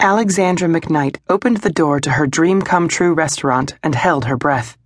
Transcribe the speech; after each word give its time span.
Alexandra 0.00 0.68
McKnight 0.68 1.16
opened 1.28 1.56
the 1.56 1.72
door 1.72 1.98
to 1.98 2.12
her 2.12 2.26
dream 2.28 2.62
come 2.62 2.86
true 2.86 3.12
restaurant 3.12 3.74
and 3.82 3.96
held 3.96 4.26
her 4.26 4.36
breath. 4.36 4.78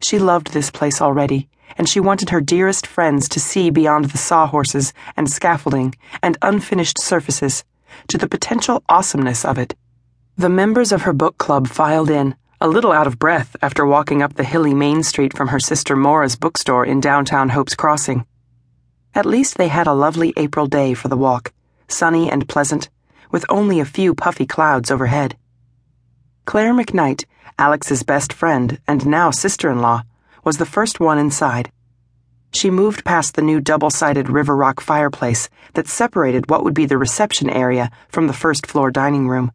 She 0.00 0.20
loved 0.20 0.52
this 0.52 0.70
place 0.70 1.02
already, 1.02 1.48
and 1.76 1.88
she 1.88 1.98
wanted 1.98 2.30
her 2.30 2.40
dearest 2.40 2.86
friends 2.86 3.28
to 3.30 3.40
see 3.40 3.70
beyond 3.70 4.04
the 4.04 4.18
sawhorses 4.18 4.92
and 5.16 5.28
scaffolding 5.28 5.96
and 6.22 6.38
unfinished 6.42 7.00
surfaces 7.00 7.64
to 8.06 8.16
the 8.16 8.28
potential 8.28 8.84
awesomeness 8.88 9.44
of 9.44 9.58
it. 9.58 9.74
The 10.36 10.48
members 10.48 10.92
of 10.92 11.02
her 11.02 11.12
book 11.12 11.36
club 11.36 11.66
filed 11.66 12.08
in, 12.08 12.36
a 12.60 12.68
little 12.68 12.92
out 12.92 13.08
of 13.08 13.18
breath 13.18 13.56
after 13.62 13.84
walking 13.84 14.22
up 14.22 14.34
the 14.34 14.44
hilly 14.44 14.74
main 14.74 15.02
street 15.02 15.36
from 15.36 15.48
her 15.48 15.58
sister 15.58 15.96
Maura's 15.96 16.36
bookstore 16.36 16.86
in 16.86 17.00
downtown 17.00 17.48
Hope's 17.48 17.74
Crossing. 17.74 18.24
At 19.12 19.26
least 19.26 19.56
they 19.56 19.68
had 19.68 19.88
a 19.88 19.92
lovely 19.92 20.32
April 20.36 20.68
day 20.68 20.94
for 20.94 21.08
the 21.08 21.16
walk, 21.16 21.52
sunny 21.88 22.30
and 22.30 22.48
pleasant 22.48 22.88
with 23.30 23.44
only 23.48 23.80
a 23.80 23.84
few 23.84 24.14
puffy 24.14 24.46
clouds 24.46 24.90
overhead. 24.90 25.36
Claire 26.44 26.72
McKnight, 26.72 27.24
Alex's 27.58 28.02
best 28.02 28.32
friend 28.32 28.80
and 28.86 29.06
now 29.06 29.30
sister 29.30 29.70
in 29.70 29.80
law, 29.80 30.02
was 30.44 30.56
the 30.56 30.64
first 30.64 31.00
one 31.00 31.18
inside. 31.18 31.70
She 32.52 32.70
moved 32.70 33.04
past 33.04 33.34
the 33.34 33.42
new 33.42 33.60
double 33.60 33.90
sided 33.90 34.30
River 34.30 34.56
Rock 34.56 34.80
fireplace 34.80 35.50
that 35.74 35.86
separated 35.86 36.48
what 36.48 36.64
would 36.64 36.72
be 36.72 36.86
the 36.86 36.96
reception 36.96 37.50
area 37.50 37.90
from 38.08 38.26
the 38.26 38.32
first 38.32 38.66
floor 38.66 38.90
dining 38.90 39.28
room. 39.28 39.52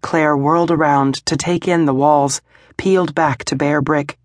Claire 0.00 0.36
whirled 0.36 0.70
around 0.70 1.14
to 1.26 1.36
take 1.36 1.66
in 1.66 1.86
the 1.86 1.94
walls, 1.94 2.40
peeled 2.76 3.14
back 3.14 3.44
to 3.46 3.56
bare 3.56 3.82
brick, 3.82 4.16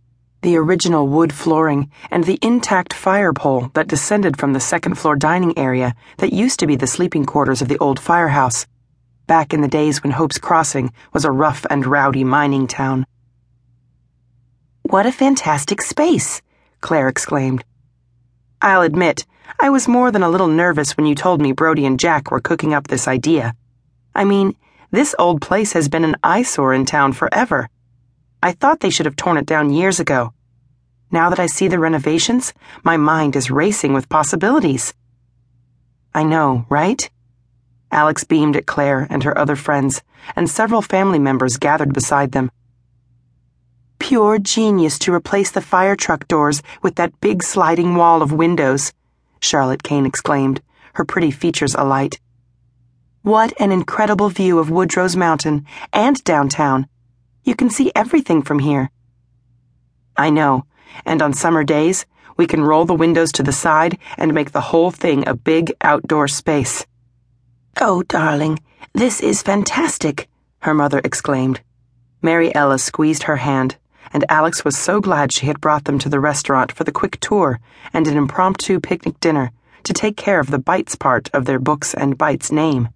the 0.46 0.56
original 0.56 1.08
wood 1.08 1.34
flooring, 1.34 1.90
and 2.12 2.24
the 2.24 2.38
intact 2.40 2.94
fire 2.94 3.34
pole 3.34 3.72
that 3.74 3.88
descended 3.88 4.38
from 4.38 4.54
the 4.54 4.60
second 4.60 4.94
floor 4.94 5.16
dining 5.16 5.58
area 5.58 5.96
that 6.20 6.32
used 6.32 6.60
to 6.60 6.68
be 6.68 6.76
the 6.76 6.86
sleeping 6.86 7.26
quarters 7.26 7.64
of 7.64 7.68
the 7.68 7.80
old 7.80 8.00
firehouse, 8.00 8.68
back 9.26 9.56
in 9.56 9.62
the 9.62 9.68
days 9.68 10.04
when 10.04 10.12
Hope's 10.12 10.38
Crossing 10.38 10.94
was 11.14 11.26
a 11.26 11.32
rough 11.32 11.66
and 11.72 11.88
rowdy 11.88 12.24
mining 12.24 12.68
town. 12.68 13.08
What 14.84 15.08
a 15.08 15.12
fantastic 15.12 15.82
space! 15.82 16.44
Claire 16.80 17.08
exclaimed. 17.08 17.64
I'll 18.62 18.84
admit, 18.84 19.26
I 19.60 19.72
was 19.72 19.88
more 19.88 20.12
than 20.12 20.22
a 20.22 20.30
little 20.30 20.48
nervous 20.48 20.96
when 20.96 21.08
you 21.08 21.16
told 21.16 21.42
me 21.42 21.54
Brody 21.54 21.88
and 21.88 22.00
Jack 22.00 22.30
were 22.30 22.40
cooking 22.40 22.72
up 22.72 22.88
this 22.88 23.08
idea. 23.08 23.56
I 24.14 24.26
mean, 24.26 24.56
this 24.92 25.16
old 25.18 25.42
place 25.42 25.74
has 25.74 25.90
been 25.90 26.04
an 26.04 26.18
eyesore 26.24 26.76
in 26.76 26.86
town 26.86 27.14
forever. 27.14 27.68
I 28.46 28.52
thought 28.52 28.82
they 28.82 28.92
should 28.92 29.08
have 29.08 29.16
torn 29.16 29.38
it 29.38 29.48
down 29.48 29.74
years 29.74 30.00
ago. 30.00 30.32
Now 31.10 31.32
that 31.32 31.40
I 31.40 31.48
see 31.48 31.68
the 31.68 31.80
renovations, 31.80 32.54
my 32.84 32.96
mind 32.96 33.36
is 33.36 33.50
racing 33.50 33.96
with 33.96 34.08
possibilities. 34.08 34.94
I 36.14 36.22
know, 36.22 36.68
right? 36.70 37.10
Alex 37.92 38.24
beamed 38.24 38.56
at 38.56 38.68
Claire 38.68 39.08
and 39.10 39.24
her 39.24 39.36
other 39.36 39.56
friends, 39.56 40.04
and 40.36 40.48
several 40.48 40.84
family 40.84 41.18
members 41.18 41.58
gathered 41.58 41.92
beside 41.92 42.34
them. 42.34 42.52
Pure 43.98 44.38
genius 44.38 45.00
to 45.00 45.12
replace 45.12 45.50
the 45.50 45.60
fire 45.60 45.96
truck 45.96 46.28
doors 46.28 46.62
with 46.84 46.98
that 46.98 47.20
big 47.22 47.42
sliding 47.42 47.96
wall 47.96 48.22
of 48.22 48.32
windows, 48.32 48.94
Charlotte 49.40 49.82
Caine 49.82 50.06
exclaimed, 50.06 50.62
her 50.94 51.04
pretty 51.04 51.32
features 51.32 51.74
alight. 51.74 52.20
What 53.24 53.60
an 53.60 53.72
incredible 53.72 54.30
view 54.30 54.60
of 54.60 54.70
Woodrose 54.70 55.16
Mountain 55.16 55.66
and 55.92 56.24
downtown. 56.24 56.88
You 57.46 57.56
can 57.56 57.70
see 57.70 57.92
everything 57.96 58.42
from 58.42 58.60
here. 58.60 58.92
I 60.18 60.30
know 60.30 60.66
and 61.06 61.22
on 61.22 61.34
summer 61.34 61.64
days, 61.64 62.06
we 62.38 62.48
can 62.48 62.64
roll 62.64 62.86
the 62.86 62.94
windows 62.94 63.32
to 63.34 63.44
the 63.44 63.52
side 63.52 63.98
and 64.18 64.34
make 64.34 64.52
the 64.52 64.62
whole 64.62 64.92
thing 64.92 65.28
a 65.28 65.36
big 65.36 65.74
outdoor 65.82 66.28
space. 66.28 66.86
Oh, 67.80 68.04
darling, 68.04 68.60
this 68.94 69.22
is 69.22 69.42
fantastic, 69.42 70.30
her 70.60 70.74
mother 70.74 71.02
exclaimed. 71.04 71.62
Mary 72.22 72.54
Ella 72.56 72.80
squeezed 72.80 73.24
her 73.24 73.38
hand, 73.38 73.78
and 74.14 74.26
Alex 74.30 74.64
was 74.64 74.78
so 74.78 75.02
glad 75.02 75.32
she 75.32 75.46
had 75.46 75.62
brought 75.62 75.86
them 75.86 76.00
to 76.00 76.10
the 76.10 76.20
restaurant 76.20 76.72
for 76.72 76.84
the 76.84 76.92
quick 76.92 77.20
tour 77.20 77.60
and 77.94 78.08
an 78.08 78.18
impromptu 78.18 78.80
picnic 78.80 79.20
dinner 79.20 79.52
to 79.84 79.94
take 79.94 80.18
care 80.18 80.40
of 80.40 80.52
the 80.52 80.60
Bites 80.60 80.96
part 80.96 81.30
of 81.34 81.46
their 81.46 81.60
Books 81.60 81.94
and 81.94 82.18
Bites 82.18 82.52
name. 82.52 82.90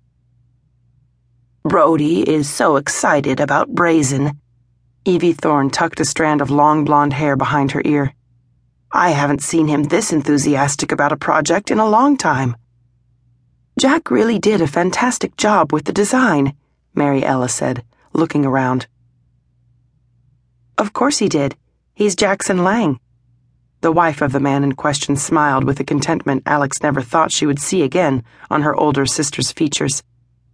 Brody 1.63 2.21
is 2.21 2.49
so 2.49 2.77
excited 2.77 3.39
about 3.39 3.75
Brazen, 3.75 4.39
Evie 5.03 5.33
Thorne 5.33 5.69
tucked 5.69 5.99
a 5.99 6.05
strand 6.05 6.39
of 6.39 6.49
long 6.49 6.85
blonde 6.85 7.13
hair 7.13 7.35
behind 7.35 7.71
her 7.71 7.81
ear. 7.83 8.13
I 8.91 9.09
haven't 9.09 9.41
seen 9.41 9.67
him 9.67 9.83
this 9.83 10.13
enthusiastic 10.13 10.91
about 10.91 11.11
a 11.11 11.17
project 11.17 11.69
in 11.69 11.79
a 11.79 11.89
long 11.89 12.15
time. 12.15 12.55
Jack 13.77 14.09
really 14.09 14.39
did 14.39 14.61
a 14.61 14.67
fantastic 14.67 15.35
job 15.35 15.73
with 15.73 15.85
the 15.85 15.91
design, 15.91 16.53
Mary 16.93 17.23
Ella 17.25 17.49
said, 17.49 17.83
looking 18.13 18.45
around. 18.45 18.87
Of 20.77 20.93
course 20.93 21.17
he 21.17 21.27
did. 21.27 21.55
He's 21.93 22.15
Jackson 22.15 22.63
Lang. 22.63 22.99
The 23.81 23.91
wife 23.91 24.21
of 24.21 24.31
the 24.31 24.39
man 24.39 24.63
in 24.63 24.73
question 24.73 25.15
smiled 25.15 25.63
with 25.65 25.79
a 25.79 25.85
contentment 25.85 26.43
Alex 26.45 26.81
never 26.81 27.01
thought 27.01 27.31
she 27.31 27.45
would 27.45 27.59
see 27.59 27.83
again 27.83 28.23
on 28.49 28.61
her 28.61 28.75
older 28.75 29.05
sister's 29.05 29.51
features 29.51 30.03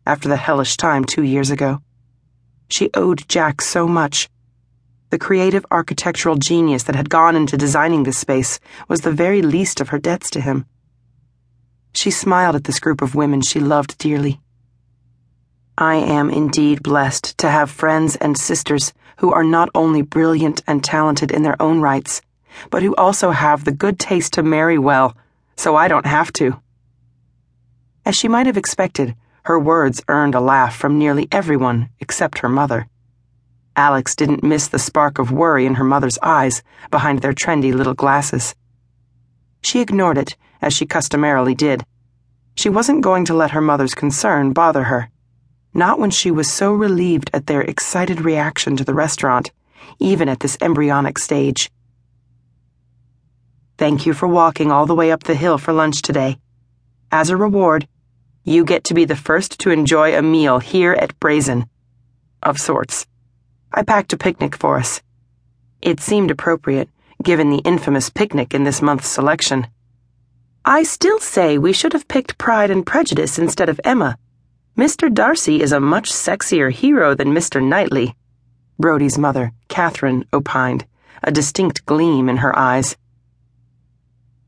after 0.05 0.29
the 0.29 0.37
hellish 0.37 0.77
time 0.77 1.05
two 1.05 1.23
years 1.23 1.51
ago. 1.51 1.81
She 2.69 2.89
owed 2.93 3.27
Jack 3.27 3.61
so 3.61 3.87
much 3.87 4.29
the 5.15 5.19
creative 5.19 5.65
architectural 5.71 6.35
genius 6.35 6.83
that 6.83 6.95
had 6.97 7.09
gone 7.09 7.37
into 7.37 7.55
designing 7.55 8.03
this 8.03 8.17
space 8.17 8.59
was 8.89 8.99
the 8.99 9.11
very 9.11 9.41
least 9.41 9.79
of 9.79 9.87
her 9.89 9.97
debts 9.97 10.29
to 10.31 10.41
him. 10.41 10.65
She 11.93 12.11
smiled 12.11 12.55
at 12.55 12.65
this 12.65 12.81
group 12.81 13.01
of 13.01 13.15
women 13.15 13.41
she 13.41 13.61
loved 13.61 13.97
dearly. 13.97 14.41
I 15.77 15.95
am 15.95 16.29
indeed 16.29 16.83
blessed 16.83 17.37
to 17.37 17.49
have 17.49 17.69
friends 17.69 18.17
and 18.17 18.37
sisters 18.37 18.93
who 19.19 19.31
are 19.31 19.43
not 19.43 19.69
only 19.73 20.01
brilliant 20.01 20.61
and 20.67 20.83
talented 20.83 21.31
in 21.31 21.43
their 21.43 21.61
own 21.61 21.79
rights, 21.79 22.21
but 22.69 22.83
who 22.83 22.93
also 22.95 23.31
have 23.31 23.63
the 23.63 23.71
good 23.71 23.99
taste 23.99 24.33
to 24.33 24.43
marry 24.43 24.77
well, 24.77 25.15
so 25.55 25.75
I 25.75 25.87
don't 25.87 26.05
have 26.05 26.33
to. 26.33 26.59
As 28.05 28.17
she 28.17 28.27
might 28.27 28.47
have 28.47 28.57
expected, 28.57 29.15
her 29.45 29.59
words 29.59 30.01
earned 30.07 30.33
a 30.33 30.39
laugh 30.39 30.75
from 30.75 30.97
nearly 30.97 31.27
everyone 31.31 31.87
except 31.99 32.39
her 32.39 32.49
mother. 32.49 32.87
Alex 33.75 34.15
didn't 34.15 34.43
miss 34.43 34.67
the 34.67 34.79
spark 34.79 35.19
of 35.19 35.31
worry 35.31 35.67
in 35.67 35.75
her 35.75 35.83
mother's 35.83 36.17
eyes 36.23 36.63
behind 36.89 37.21
their 37.21 37.33
trendy 37.33 37.71
little 37.71 37.93
glasses. 37.93 38.55
She 39.61 39.81
ignored 39.81 40.17
it, 40.17 40.35
as 40.63 40.73
she 40.73 40.87
customarily 40.87 41.53
did. 41.53 41.85
She 42.55 42.69
wasn't 42.69 43.03
going 43.03 43.25
to 43.25 43.35
let 43.35 43.51
her 43.51 43.61
mother's 43.61 43.93
concern 43.93 44.51
bother 44.51 44.85
her. 44.85 45.11
Not 45.75 45.99
when 45.99 46.09
she 46.09 46.31
was 46.31 46.51
so 46.51 46.73
relieved 46.73 47.29
at 47.31 47.45
their 47.45 47.61
excited 47.61 48.21
reaction 48.21 48.75
to 48.77 48.83
the 48.83 48.95
restaurant, 48.95 49.51
even 49.99 50.27
at 50.27 50.39
this 50.39 50.57
embryonic 50.59 51.19
stage. 51.19 51.69
Thank 53.77 54.07
you 54.07 54.13
for 54.13 54.27
walking 54.27 54.71
all 54.71 54.87
the 54.87 54.95
way 54.95 55.11
up 55.11 55.23
the 55.23 55.35
hill 55.35 55.59
for 55.59 55.71
lunch 55.71 56.01
today. 56.01 56.39
As 57.11 57.29
a 57.29 57.37
reward, 57.37 57.87
you 58.47 58.63
get 58.63 58.83
to 58.83 58.93
be 58.93 59.05
the 59.05 59.15
first 59.15 59.59
to 59.59 59.71
enjoy 59.71 60.15
a 60.15 60.21
meal 60.21 60.59
here 60.59 60.93
at 60.93 61.19
Brazen. 61.19 61.67
Of 62.43 62.59
sorts. 62.59 63.07
I 63.73 63.81
packed 63.81 64.13
a 64.13 64.17
picnic 64.17 64.55
for 64.55 64.77
us. 64.77 65.01
It 65.81 65.99
seemed 65.99 66.29
appropriate, 66.29 66.87
given 67.23 67.49
the 67.49 67.63
infamous 67.65 68.11
picnic 68.11 68.53
in 68.53 68.63
this 68.63 68.83
month's 68.83 69.07
selection. 69.07 69.65
I 70.63 70.83
still 70.83 71.19
say 71.19 71.57
we 71.57 71.73
should 71.73 71.93
have 71.93 72.07
picked 72.07 72.37
Pride 72.37 72.69
and 72.69 72.85
Prejudice 72.85 73.39
instead 73.39 73.67
of 73.67 73.81
Emma. 73.83 74.15
Mr. 74.77 75.11
Darcy 75.11 75.59
is 75.59 75.71
a 75.71 75.79
much 75.79 76.11
sexier 76.11 76.71
hero 76.71 77.15
than 77.15 77.33
Mr. 77.33 77.67
Knightley, 77.67 78.15
Brody's 78.77 79.17
mother, 79.17 79.53
Catherine, 79.69 80.23
opined, 80.31 80.85
a 81.23 81.31
distinct 81.31 81.83
gleam 81.87 82.29
in 82.29 82.37
her 82.37 82.55
eyes. 82.55 82.95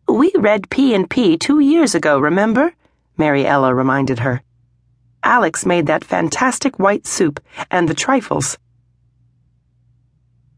We 0.08 0.32
read 0.36 0.70
P 0.70 0.94
and 0.94 1.10
P 1.10 1.36
two 1.36 1.60
years 1.60 1.96
ago, 1.96 2.20
remember? 2.20 2.74
Mary 3.18 3.46
Ella 3.46 3.74
reminded 3.74 4.20
her. 4.20 4.42
Alex 5.24 5.66
made 5.66 5.88
that 5.88 6.04
fantastic 6.04 6.80
white 6.80 7.08
soup 7.08 7.40
and 7.72 7.90
the 7.90 7.94
trifles. 7.94 8.58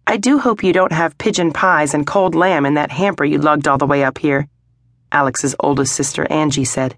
I 0.06 0.17
do 0.17 0.39
hope 0.39 0.63
you 0.63 0.73
don't 0.73 0.91
have 0.91 1.17
pigeon 1.17 1.51
pies 1.53 1.94
and 1.94 2.06
cold 2.06 2.35
lamb 2.35 2.65
in 2.65 2.73
that 2.73 2.91
hamper 2.91 3.23
you 3.23 3.38
lugged 3.38 3.67
all 3.67 3.77
the 3.77 3.85
way 3.85 4.03
up 4.03 4.17
here, 4.17 4.47
Alex's 5.11 5.56
oldest 5.59 5.94
sister 5.94 6.25
Angie 6.31 6.65
said. 6.65 6.97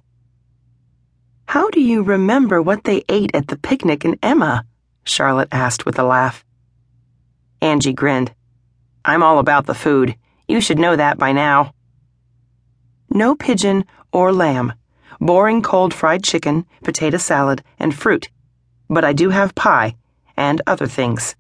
How 1.46 1.70
do 1.70 1.82
you 1.82 2.04
remember 2.04 2.62
what 2.62 2.86
they 2.86 3.04
ate 3.10 3.32
at 3.34 3.48
the 3.48 3.58
picnic 3.58 4.06
in 4.06 4.18
Emma? 4.24 4.66
Charlotte 5.04 5.50
asked 5.52 5.86
with 5.86 6.00
a 6.00 6.04
laugh. 6.04 6.46
Angie 7.62 7.94
grinned. 7.94 8.34
I'm 9.04 9.24
all 9.24 9.40
about 9.40 9.66
the 9.66 9.74
food. 9.74 10.16
You 10.48 10.62
should 10.62 10.80
know 10.80 10.96
that 10.96 11.18
by 11.18 11.32
now. 11.32 11.74
No 13.10 13.36
pigeon 13.36 13.86
or 14.14 14.32
lamb. 14.32 14.74
Boring 15.24 15.62
cold 15.62 15.94
fried 15.94 16.24
chicken, 16.24 16.66
potato 16.84 17.18
salad, 17.18 17.62
and 17.78 17.94
fruit. 17.94 18.30
But 18.90 19.06
I 19.06 19.14
do 19.14 19.30
have 19.30 19.54
pie 19.54 19.96
and 20.36 20.64
other 20.66 20.88
things. 20.88 21.36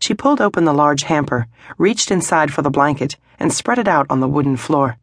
She 0.00 0.12
pulled 0.12 0.40
open 0.40 0.64
the 0.64 0.74
large 0.74 1.04
hamper, 1.04 1.46
reached 1.78 2.10
inside 2.10 2.52
for 2.52 2.62
the 2.62 2.70
blanket, 2.70 3.16
and 3.38 3.52
spread 3.52 3.78
it 3.78 3.86
out 3.86 4.06
on 4.10 4.18
the 4.18 4.28
wooden 4.28 4.56
floor. 4.56 4.98